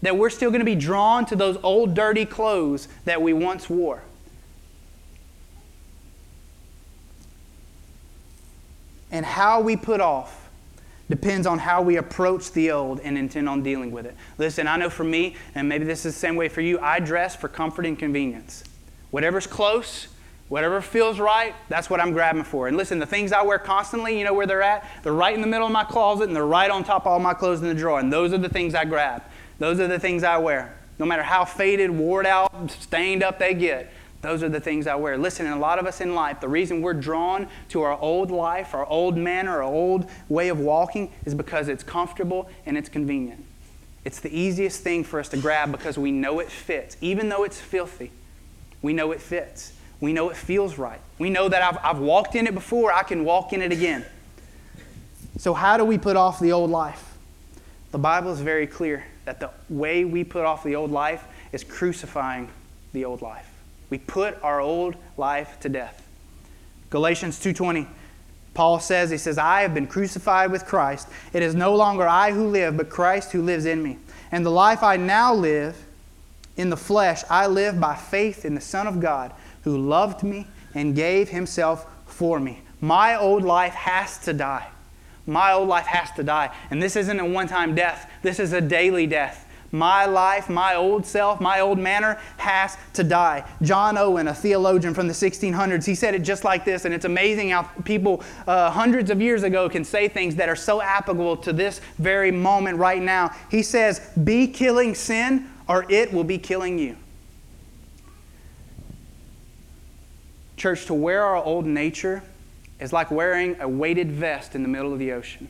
[0.00, 3.68] that we're still going to be drawn to those old dirty clothes that we once
[3.68, 4.04] wore.
[9.10, 10.48] And how we put off
[11.08, 14.14] depends on how we approach the old and intend on dealing with it.
[14.38, 17.00] Listen, I know for me, and maybe this is the same way for you, I
[17.00, 18.62] dress for comfort and convenience.
[19.10, 20.06] Whatever's close,
[20.50, 22.66] whatever feels right, that's what I'm grabbing for.
[22.68, 24.86] And listen, the things I wear constantly, you know where they're at?
[25.02, 27.20] They're right in the middle of my closet and they're right on top of all
[27.20, 28.00] my clothes in the drawer.
[28.00, 29.22] And those are the things I grab.
[29.60, 30.76] Those are the things I wear.
[30.98, 34.96] No matter how faded, worn out, stained up they get, those are the things I
[34.96, 35.16] wear.
[35.16, 38.32] Listen, and a lot of us in life, the reason we're drawn to our old
[38.32, 42.88] life, our old manner, our old way of walking is because it's comfortable and it's
[42.88, 43.44] convenient.
[44.04, 46.96] It's the easiest thing for us to grab because we know it fits.
[47.00, 48.10] Even though it's filthy,
[48.82, 49.74] we know it fits.
[50.00, 51.00] We know it feels right.
[51.18, 54.04] We know that I've, I've walked in it before, I can walk in it again.
[55.38, 57.16] So, how do we put off the old life?
[57.92, 61.64] The Bible is very clear that the way we put off the old life is
[61.64, 62.48] crucifying
[62.92, 63.48] the old life.
[63.90, 66.06] We put our old life to death.
[66.90, 67.86] Galatians 2:20
[68.54, 71.08] Paul says he says I have been crucified with Christ.
[71.32, 73.98] It is no longer I who live but Christ who lives in me.
[74.32, 75.76] And the life I now live
[76.56, 80.46] in the flesh I live by faith in the Son of God who loved me
[80.74, 82.60] and gave himself for me.
[82.80, 84.68] My old life has to die.
[85.26, 86.54] My old life has to die.
[86.70, 89.46] And this isn't a one time death, this is a daily death.
[89.72, 93.48] My life, my old self, my old manner has to die.
[93.62, 97.04] John Owen, a theologian from the 1600s, he said it just like this, and it's
[97.04, 101.36] amazing how people uh, hundreds of years ago can say things that are so applicable
[101.36, 103.30] to this very moment right now.
[103.48, 106.96] He says, Be killing sin, or it will be killing you.
[110.60, 112.22] Church, to wear our old nature
[112.78, 115.48] is like wearing a weighted vest in the middle of the ocean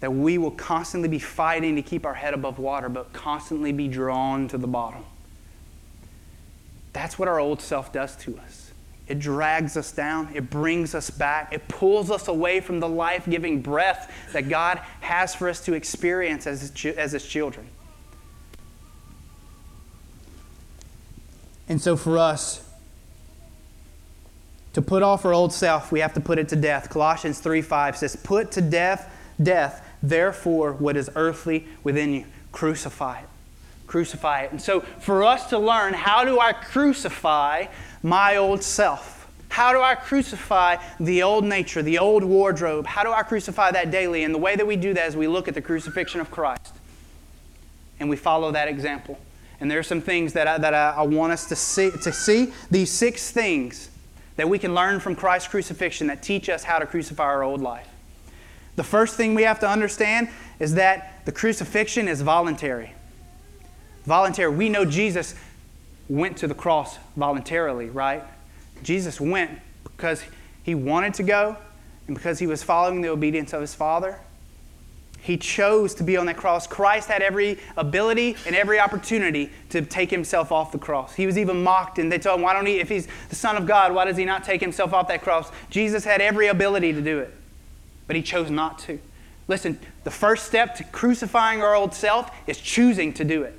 [0.00, 3.86] that we will constantly be fighting to keep our head above water, but constantly be
[3.86, 5.04] drawn to the bottom.
[6.94, 8.72] That's what our old self does to us.
[9.06, 13.26] It drags us down, it brings us back, it pulls us away from the life
[13.28, 17.66] giving breath that God has for us to experience as as his children.
[21.68, 22.64] And so, for us,
[24.74, 26.90] to put off our old self, we have to put it to death.
[26.90, 29.10] Colossians 3 5 says, Put to death,
[29.42, 33.28] death Therefore, what is earthly within you, crucify it.
[33.86, 34.50] Crucify it.
[34.50, 37.66] And so, for us to learn, how do I crucify
[38.02, 39.26] my old self?
[39.48, 42.84] How do I crucify the old nature, the old wardrobe?
[42.84, 44.24] How do I crucify that daily?
[44.24, 46.74] And the way that we do that is we look at the crucifixion of Christ
[47.98, 49.18] and we follow that example.
[49.58, 52.12] And there are some things that I, that I, I want us to see, to
[52.12, 52.52] see.
[52.70, 53.88] These six things
[54.36, 57.60] that we can learn from Christ's crucifixion that teach us how to crucify our old
[57.60, 57.88] life.
[58.76, 62.92] The first thing we have to understand is that the crucifixion is voluntary.
[64.04, 64.52] Voluntary.
[64.52, 65.34] We know Jesus
[66.08, 68.24] went to the cross voluntarily, right?
[68.82, 70.22] Jesus went because
[70.62, 71.56] he wanted to go
[72.06, 74.18] and because he was following the obedience of his Father.
[75.24, 76.66] He chose to be on that cross.
[76.66, 81.14] Christ had every ability and every opportunity to take himself off the cross.
[81.14, 83.56] He was even mocked, and they told him, Why don't he, if he's the Son
[83.56, 85.50] of God, why does he not take himself off that cross?
[85.70, 87.34] Jesus had every ability to do it
[88.06, 88.98] but he chose not to.
[89.48, 93.58] Listen, the first step to crucifying our old self is choosing to do it.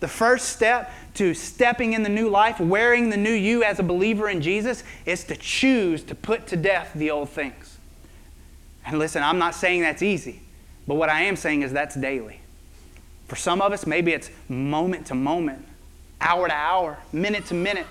[0.00, 3.82] The first step to stepping in the new life, wearing the new you as a
[3.82, 7.78] believer in Jesus, is to choose to put to death the old things.
[8.86, 10.40] And listen, I'm not saying that's easy,
[10.88, 12.40] but what I am saying is that's daily.
[13.28, 15.66] For some of us, maybe it's moment to moment,
[16.18, 17.86] hour to hour, minute to minute.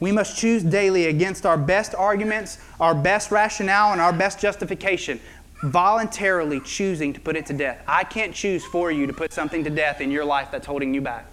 [0.00, 5.20] We must choose daily against our best arguments, our best rationale, and our best justification,
[5.62, 7.80] voluntarily choosing to put it to death.
[7.86, 10.92] I can't choose for you to put something to death in your life that's holding
[10.92, 11.26] you back.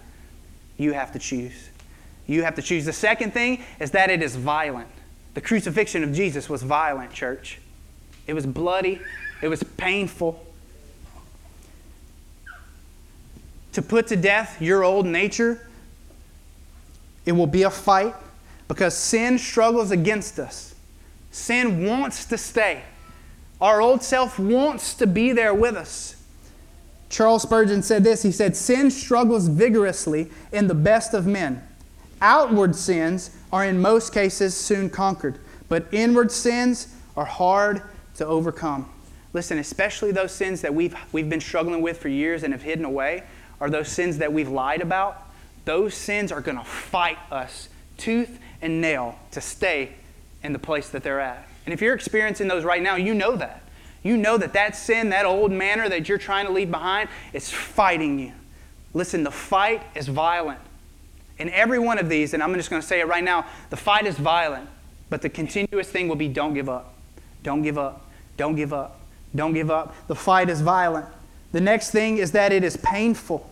[0.78, 1.70] You have to choose.
[2.28, 2.84] You have to choose.
[2.84, 4.88] The second thing is that it is violent.
[5.34, 7.58] The crucifixion of Jesus was violent, church.
[8.26, 9.00] It was bloody,
[9.42, 10.44] it was painful.
[13.72, 15.68] To put to death your old nature,
[17.26, 18.14] it will be a fight
[18.68, 20.74] because sin struggles against us.
[21.30, 22.82] Sin wants to stay.
[23.60, 26.16] Our old self wants to be there with us.
[27.08, 31.62] Charles Spurgeon said this He said, Sin struggles vigorously in the best of men.
[32.20, 37.82] Outward sins are in most cases soon conquered, but inward sins are hard
[38.16, 38.90] to overcome.
[39.32, 42.84] Listen, especially those sins that we've, we've been struggling with for years and have hidden
[42.84, 43.22] away,
[43.60, 45.22] are those sins that we've lied about.
[45.64, 49.92] Those sins are going to fight us tooth and nail to stay
[50.42, 51.46] in the place that they're at.
[51.64, 53.62] And if you're experiencing those right now, you know that.
[54.02, 57.50] You know that that sin, that old manner that you're trying to leave behind, is
[57.50, 58.32] fighting you.
[58.94, 60.60] Listen, the fight is violent.
[61.38, 63.76] In every one of these, and I'm just going to say it right now, the
[63.76, 64.68] fight is violent,
[65.10, 66.94] but the continuous thing will be don't give up.
[67.42, 68.05] Don't give up.
[68.36, 69.00] Don't give up.
[69.34, 69.94] Don't give up.
[70.08, 71.06] The fight is violent.
[71.52, 73.48] The next thing is that it is painful.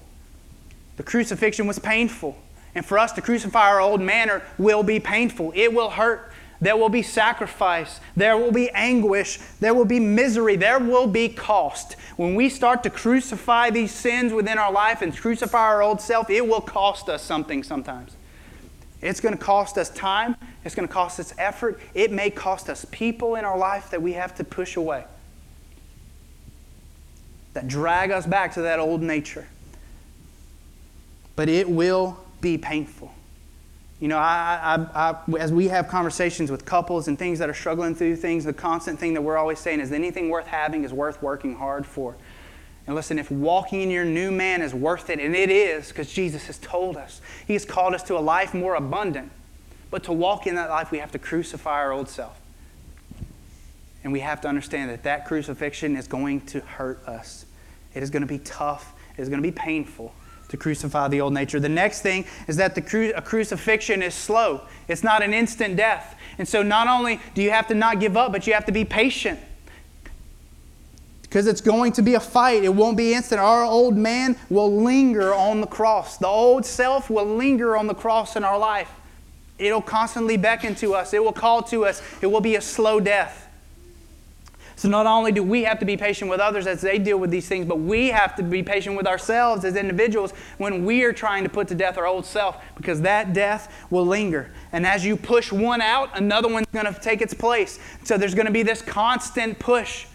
[0.96, 2.36] The crucifixion was painful.
[2.74, 5.52] And for us to crucify our old manner will be painful.
[5.54, 6.32] It will hurt.
[6.60, 8.00] There will be sacrifice.
[8.16, 9.38] There will be anguish.
[9.60, 10.56] There will be misery.
[10.56, 11.96] There will be cost.
[12.16, 16.30] When we start to crucify these sins within our life and crucify our old self,
[16.30, 18.16] it will cost us something sometimes.
[19.02, 20.36] It's going to cost us time.
[20.64, 21.78] It's going to cost us effort.
[21.94, 25.04] It may cost us people in our life that we have to push away,
[27.52, 29.46] that drag us back to that old nature.
[31.36, 33.12] But it will be painful.
[34.00, 37.54] You know, I, I, I, as we have conversations with couples and things that are
[37.54, 40.92] struggling through things, the constant thing that we're always saying is anything worth having is
[40.92, 42.16] worth working hard for.
[42.86, 46.12] And listen, if walking in your new man is worth it, and it is, because
[46.12, 49.30] Jesus has told us, He has called us to a life more abundant.
[49.94, 52.36] But to walk in that life, we have to crucify our old self.
[54.02, 57.46] And we have to understand that that crucifixion is going to hurt us.
[57.94, 60.12] It is going to be tough, it is going to be painful
[60.48, 61.60] to crucify the old nature.
[61.60, 65.76] The next thing is that the cru- a crucifixion is slow, it's not an instant
[65.76, 66.18] death.
[66.38, 68.72] And so, not only do you have to not give up, but you have to
[68.72, 69.38] be patient.
[71.22, 72.64] Because it's going to be a fight.
[72.64, 73.40] It won't be instant.
[73.40, 76.18] Our old man will linger on the cross.
[76.18, 78.90] The old self will linger on the cross in our life.
[79.58, 82.02] It'll constantly beckon to us, it will call to us.
[82.20, 83.44] It will be a slow death.
[84.76, 87.30] So not only do we have to be patient with others as they deal with
[87.30, 91.12] these things, but we have to be patient with ourselves as individuals when we are
[91.12, 94.50] trying to put to death our old self because that death will linger.
[94.72, 97.78] And as you push one out, another one's going to take its place.
[98.02, 100.06] So there's going to be this constant push.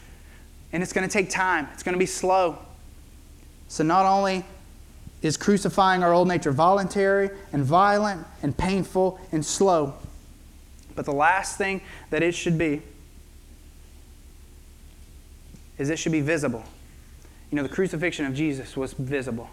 [0.74, 1.68] And it's going to take time.
[1.74, 2.60] It's going to be slow.
[3.70, 4.44] So not only
[5.22, 9.94] is crucifying our old nature voluntary and violent and painful and slow,
[10.96, 12.82] but the last thing that it should be
[15.78, 16.64] is it should be visible.
[17.52, 19.50] You know, the crucifixion of Jesus was visible.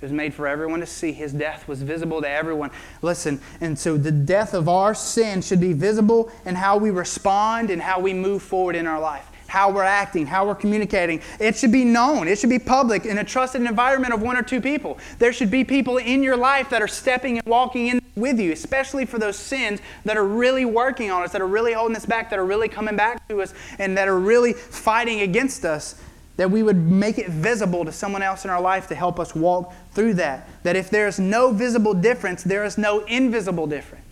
[0.00, 1.12] It was made for everyone to see.
[1.12, 2.70] His death was visible to everyone.
[3.02, 7.70] Listen, and so the death of our sin should be visible in how we respond
[7.70, 11.20] and how we move forward in our life, how we're acting, how we're communicating.
[11.40, 12.28] It should be known.
[12.28, 14.98] It should be public in a trusted environment of one or two people.
[15.18, 18.52] There should be people in your life that are stepping and walking in with you,
[18.52, 22.06] especially for those sins that are really working on us, that are really holding us
[22.06, 26.00] back, that are really coming back to us, and that are really fighting against us,
[26.36, 29.34] that we would make it visible to someone else in our life to help us
[29.34, 30.48] walk through that.
[30.62, 34.07] That if there is no visible difference, there is no invisible difference.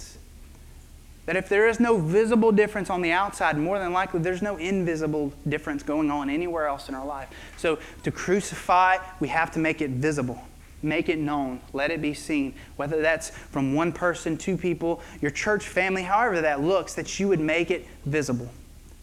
[1.26, 4.56] That if there is no visible difference on the outside, more than likely there's no
[4.56, 7.28] invisible difference going on anywhere else in our life.
[7.56, 10.42] So to crucify, we have to make it visible.
[10.82, 11.60] Make it known.
[11.72, 12.54] Let it be seen.
[12.76, 17.26] Whether that's from one person, two people, your church family, however that looks, that you
[17.28, 18.48] would make it visible.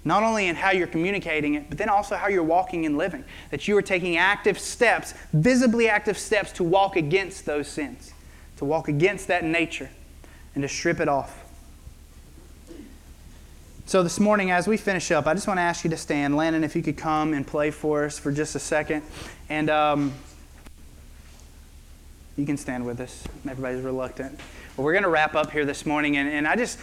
[0.05, 3.25] Not only in how you're communicating it, but then also how you're walking and living.
[3.51, 8.13] That you are taking active steps, visibly active steps to walk against those sins,
[8.57, 9.89] to walk against that nature,
[10.55, 11.42] and to strip it off.
[13.85, 16.37] So, this morning, as we finish up, I just want to ask you to stand.
[16.37, 19.03] Landon, if you could come and play for us for just a second.
[19.49, 20.13] And, um,
[22.37, 23.25] you can stand with us.
[23.47, 24.39] Everybody's reluctant.
[24.75, 26.15] But we're going to wrap up here this morning.
[26.15, 26.79] And, and I just,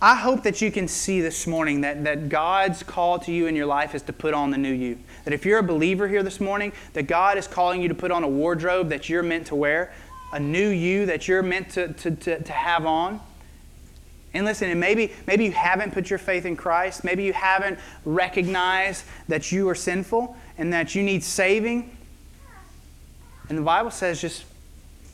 [0.00, 3.56] I hope that you can see this morning that, that God's call to you in
[3.56, 4.96] your life is to put on the new you.
[5.24, 8.12] That if you're a believer here this morning, that God is calling you to put
[8.12, 9.92] on a wardrobe that you're meant to wear,
[10.32, 13.20] a new you that you're meant to, to, to, to have on.
[14.34, 17.04] And listen, and maybe, maybe you haven't put your faith in Christ.
[17.04, 21.96] Maybe you haven't recognized that you are sinful and that you need saving.
[23.48, 24.44] And the Bible says just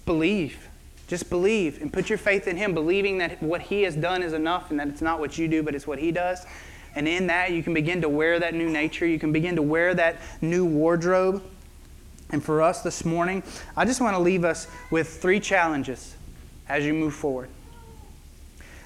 [0.07, 0.67] believe.
[1.07, 4.33] Just believe and put your faith in Him, believing that what He has done is
[4.33, 6.47] enough and that it's not what you do, but it's what He does.
[6.95, 9.07] And in that, you can begin to wear that new nature.
[9.07, 11.43] You can begin to wear that new wardrobe.
[12.31, 13.43] And for us this morning,
[13.77, 16.17] I just want to leave us with three challenges
[16.69, 17.49] as you move forward.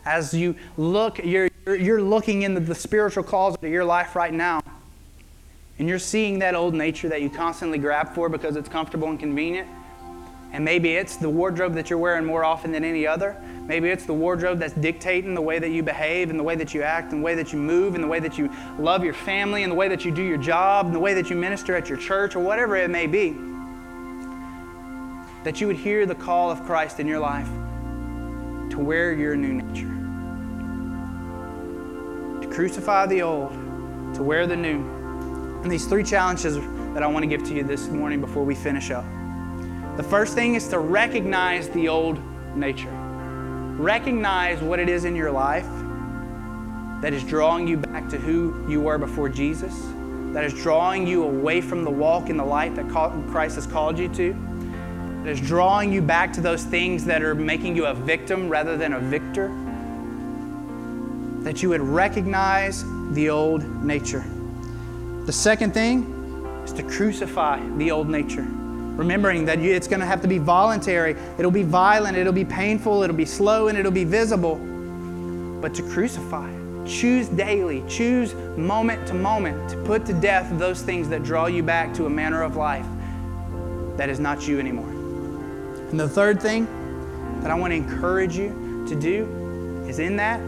[0.05, 4.61] As you look, you're, you're looking into the spiritual closet of your life right now.
[5.79, 9.19] and you're seeing that old nature that you constantly grab for because it's comfortable and
[9.19, 9.67] convenient,
[10.53, 13.37] and maybe it's the wardrobe that you're wearing more often than any other.
[13.67, 16.75] Maybe it's the wardrobe that's dictating the way that you behave and the way that
[16.75, 19.15] you act and the way that you move and the way that you love your
[19.15, 21.75] family and the way that you do your job and the way that you minister
[21.75, 23.35] at your church or whatever it may be.
[25.45, 27.49] That you would hear the call of Christ in your life
[28.71, 29.91] to wear your new nature.
[32.43, 33.53] To crucify the old,
[34.15, 34.81] to wear the new.
[35.63, 36.57] And these three challenges
[36.95, 39.05] that I want to give to you this morning before we finish up.
[39.97, 42.21] The first thing is to recognize the old
[42.57, 42.91] nature.
[43.79, 45.69] Recognize what it is in your life
[47.01, 49.75] that is drawing you back to who you were before Jesus,
[50.33, 53.99] that is drawing you away from the walk in the light that Christ has called
[53.99, 54.35] you to,
[55.25, 58.77] that is drawing you back to those things that are making you a victim rather
[58.77, 59.49] than a victor.
[61.43, 64.23] That you would recognize the old nature.
[65.25, 66.03] The second thing
[66.65, 68.47] is to crucify the old nature
[68.97, 71.17] remembering that it's going to have to be voluntary.
[71.37, 74.55] It'll be violent, it'll be painful, it'll be slow, and it'll be visible.
[75.61, 76.53] But to crucify,
[76.87, 81.65] choose daily, choose moment to moment to put to death those things that draw you
[81.65, 82.87] back to a manner of life
[83.97, 84.94] that is not you anymore.
[85.95, 86.67] And the third thing
[87.41, 90.39] that I want to encourage you to do is in that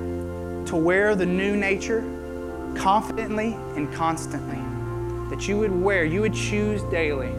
[0.66, 2.00] to wear the new nature
[2.76, 4.58] confidently and constantly.
[5.30, 7.30] That you would wear, you would choose daily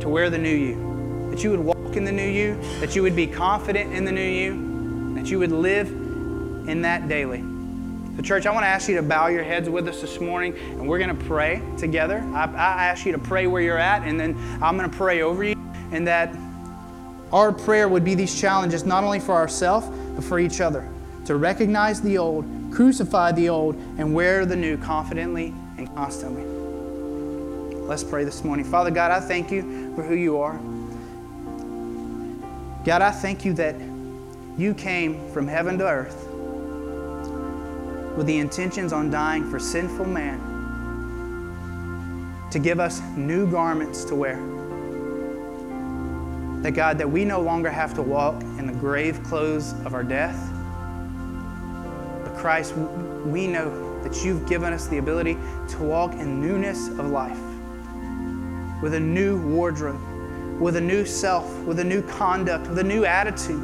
[0.00, 3.02] to wear the new you, that you would walk in the new you, that you
[3.02, 7.40] would be confident in the new you, that you would live in that daily.
[8.14, 10.56] So, church, I want to ask you to bow your heads with us this morning,
[10.56, 12.20] and we're going to pray together.
[12.32, 15.22] I, I ask you to pray where you're at, and then I'm going to pray
[15.22, 15.56] over you,
[15.90, 16.32] and that
[17.34, 20.88] our prayer would be these challenges not only for ourselves, but for each other
[21.26, 26.44] to recognize the old, crucify the old, and wear the new confidently and constantly.
[27.86, 28.64] Let's pray this morning.
[28.64, 30.56] Father God, I thank you for who you are.
[32.84, 33.74] God, I thank you that
[34.56, 36.28] you came from heaven to earth
[38.16, 40.38] with the intentions on dying for sinful man
[42.52, 44.63] to give us new garments to wear.
[46.64, 50.02] That God, that we no longer have to walk in the grave clothes of our
[50.02, 50.50] death.
[52.24, 55.34] But Christ, we know that you've given us the ability
[55.68, 57.38] to walk in newness of life
[58.82, 60.00] with a new wardrobe,
[60.58, 63.60] with a new self, with a new conduct, with a new attitude.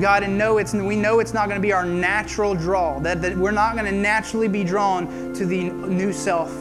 [0.00, 3.20] God, and know it's, we know it's not going to be our natural draw, that,
[3.20, 6.52] that we're not going to naturally be drawn to the new self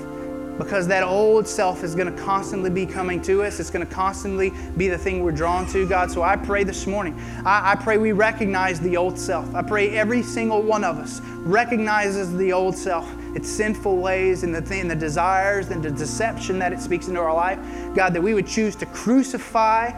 [0.58, 3.60] because that old self is going to constantly be coming to us.
[3.60, 6.12] It's going to constantly be the thing we're drawn to, God.
[6.12, 9.54] So I pray this morning, I, I pray we recognize the old self.
[9.56, 14.54] I pray every single one of us recognizes the old self its sinful ways and
[14.54, 17.60] the, thing, the desires and the deception that it speaks into our life.
[17.95, 19.91] God, that we would choose to crucify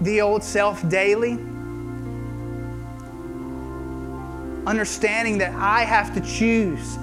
[0.00, 1.34] the old self daily.
[4.66, 6.98] Understanding that I have to choose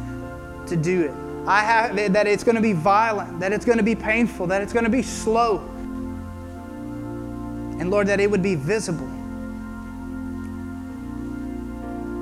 [0.67, 1.26] to do it.
[1.47, 4.61] I have that it's going to be violent, that it's going to be painful, that
[4.61, 5.59] it's going to be slow.
[7.79, 9.07] And Lord, that it would be visible.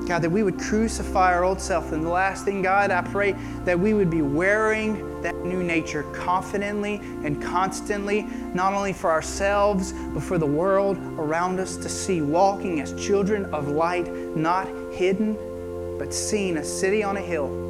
[0.06, 1.90] God, that we would crucify our old self.
[1.90, 3.32] And the last thing, God, I pray
[3.64, 8.22] that we would be wearing that new nature confidently and constantly,
[8.54, 13.52] not only for ourselves, but for the world around us to see, walking as children
[13.52, 15.36] of light, not hidden,
[15.98, 17.65] but seen, a city on a hill.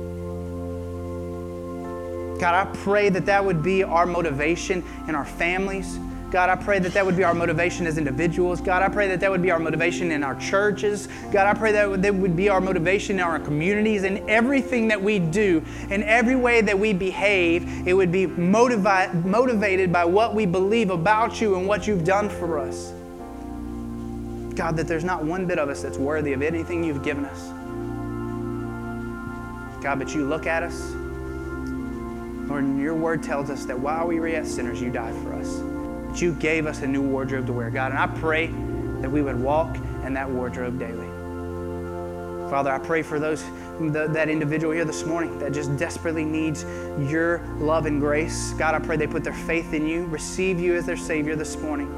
[2.37, 5.99] God, I pray that that would be our motivation in our families
[6.31, 8.61] God, I pray that that would be our motivation as individuals.
[8.61, 11.07] God, I pray that that would be our motivation in our churches.
[11.31, 15.01] God, I pray that that would be our motivation in our communities and everything that
[15.01, 20.35] we do, in every way that we behave, it would be motivi- motivated by what
[20.35, 22.93] we believe about you and what you've done for us.
[24.57, 27.51] God, that there's not one bit of us that's worthy of anything you've given us.
[29.83, 31.06] God, but you look at us.
[32.47, 35.61] Lord, your word tells us that while we were yet sinners, you died for us
[36.17, 37.91] that you gave us a new wardrobe to wear, God.
[37.93, 38.47] And I pray
[39.03, 41.07] that we would walk in that wardrobe daily.
[42.49, 43.45] Father, I pray for those
[43.79, 46.63] the, that individual here this morning that just desperately needs
[47.11, 48.53] your love and grace.
[48.53, 51.59] God, I pray they put their faith in you, receive you as their Savior this
[51.59, 51.93] morning.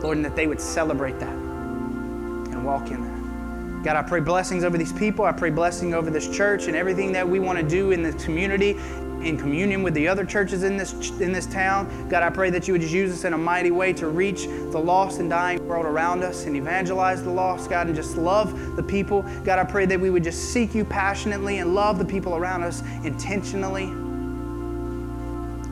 [0.00, 3.84] Lord, and that they would celebrate that and walk in that.
[3.84, 5.26] God, I pray blessings over these people.
[5.26, 8.12] I pray blessing over this church and everything that we want to do in the
[8.24, 8.78] community
[9.22, 12.08] in communion with the other churches in this in this town.
[12.08, 14.44] God, I pray that you would just use us in a mighty way to reach
[14.46, 18.76] the lost and dying world around us and evangelize the lost, God, and just love
[18.76, 19.22] the people.
[19.44, 22.62] God, I pray that we would just seek you passionately and love the people around
[22.62, 23.86] us intentionally.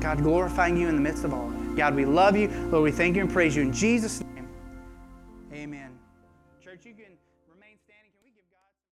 [0.00, 1.50] God, glorifying you in the midst of all.
[1.76, 2.48] God, we love you.
[2.70, 4.33] Lord, we thank you and praise you in Jesus' name.